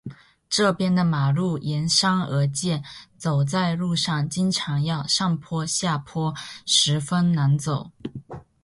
[0.49, 2.83] 这边的马路沿山而建，
[3.17, 6.33] 走在路上经常要上坡下坡，
[6.65, 7.91] 十分难走。